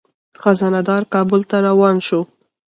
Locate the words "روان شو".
1.67-2.21